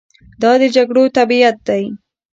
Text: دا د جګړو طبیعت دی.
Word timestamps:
دا 0.41 0.51
د 0.61 0.63
جګړو 0.75 1.03
طبیعت 1.17 1.57
دی. 1.67 1.83